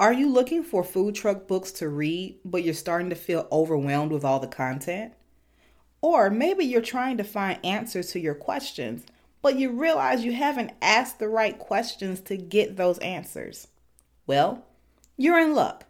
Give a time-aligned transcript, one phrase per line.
[0.00, 4.12] Are you looking for food truck books to read, but you're starting to feel overwhelmed
[4.12, 5.12] with all the content?
[6.00, 9.04] Or maybe you're trying to find answers to your questions,
[9.42, 13.66] but you realize you haven't asked the right questions to get those answers.
[14.24, 14.64] Well,
[15.16, 15.84] you're in luck.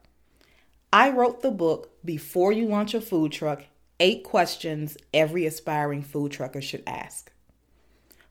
[0.90, 3.64] I wrote the book Before You Launch a Food Truck
[4.00, 7.30] Eight Questions Every Aspiring Food Trucker Should Ask.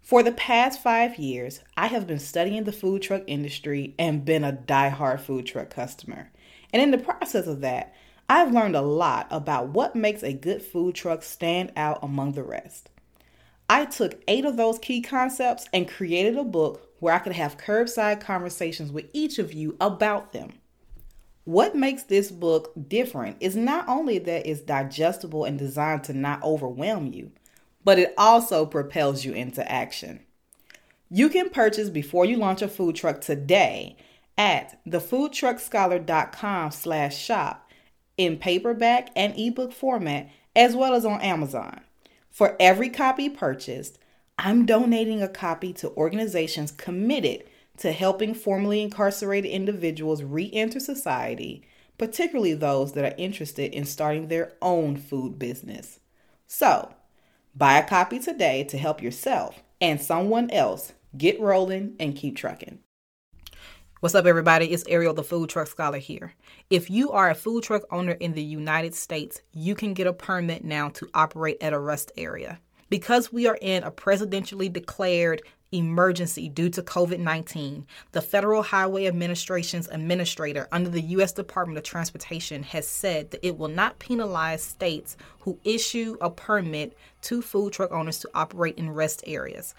[0.08, 4.46] For the past five years, I have been studying the food truck industry and been
[4.46, 6.32] a die-hard food truck customer.
[6.72, 7.94] And in the process of that,
[8.30, 12.44] I've learned a lot about what makes a good food truck stand out among the
[12.44, 12.90] rest.
[13.70, 17.58] I took eight of those key concepts and created a book where I could have
[17.58, 20.54] curbside conversations with each of you about them.
[21.44, 26.42] What makes this book different is not only that it's digestible and designed to not
[26.44, 27.34] overwhelm you,
[27.88, 30.20] but it also propels you into action.
[31.10, 33.96] You can purchase before you launch a food truck today
[34.38, 37.72] at thefoodtruckscholar.com slash shop
[38.18, 41.80] in paperback and ebook format as well as on Amazon.
[42.30, 44.00] For every copy purchased,
[44.38, 47.46] I'm donating a copy to organizations committed
[47.78, 51.64] to helping formerly incarcerated individuals re enter society,
[51.98, 56.02] particularly those that are interested in starting their own food business.
[56.48, 56.94] So,
[57.58, 62.78] Buy a copy today to help yourself and someone else get rolling and keep trucking.
[64.00, 64.68] What's up, everybody?
[64.68, 66.36] It's Ariel, the food truck scholar here.
[66.70, 70.14] If you are a food truck owner in the United States, you can get a
[70.14, 72.60] permit now to operate at a rest area.
[72.92, 79.06] Because we are in a presidentially declared emergency due to COVID 19, the Federal Highway
[79.08, 81.34] Administration's administrator under the U.S.
[81.34, 86.98] Department of Transportation has said that it will not penalize states who issue a permit
[87.24, 89.74] to food truck owners to operate in rest areas.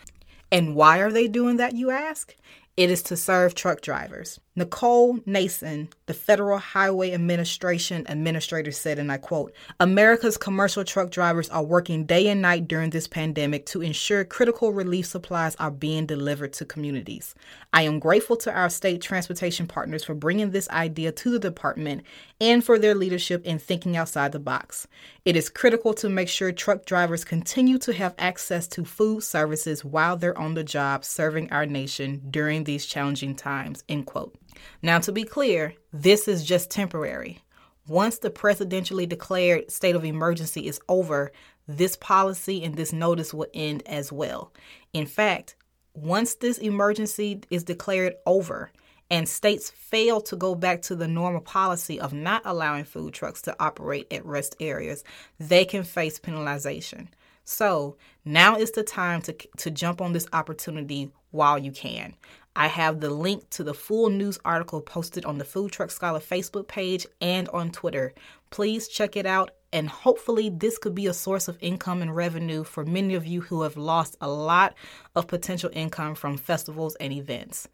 [0.50, 2.34] And why are they doing that, you ask?
[2.78, 4.38] It is to serve truck drivers.
[4.58, 11.48] Nicole Nason, the Federal Highway Administration administrator, said, and I quote America's commercial truck drivers
[11.50, 16.06] are working day and night during this pandemic to ensure critical relief supplies are being
[16.06, 17.36] delivered to communities.
[17.72, 22.02] I am grateful to our state transportation partners for bringing this idea to the department
[22.40, 24.88] and for their leadership in thinking outside the box.
[25.24, 29.84] It is critical to make sure truck drivers continue to have access to food services
[29.84, 33.82] while they're on the job serving our nation during these challenging times.
[33.88, 34.36] End quote.
[34.82, 37.40] Now, to be clear, this is just temporary.
[37.88, 41.32] Once the presidentially declared state of emergency is over,
[41.66, 44.52] this policy and this notice will end as well.
[44.92, 45.56] In fact,
[45.94, 48.70] once this emergency is declared over
[49.10, 53.40] and states fail to go back to the normal policy of not allowing food trucks
[53.42, 55.02] to operate at rest areas,
[55.40, 57.08] they can face penalization.
[57.44, 57.96] So
[58.26, 62.14] now is the time to, to jump on this opportunity while you can.
[62.58, 66.18] I have the link to the full news article posted on the Food Truck Scholar
[66.18, 68.12] Facebook page and on Twitter.
[68.50, 72.64] Please check it out, and hopefully, this could be a source of income and revenue
[72.64, 74.74] for many of you who have lost a lot
[75.14, 77.68] of potential income from festivals and events.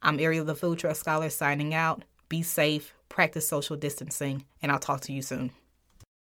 [0.00, 2.04] I'm Ariel, the Food Truck Scholar, signing out.
[2.28, 5.50] Be safe, practice social distancing, and I'll talk to you soon.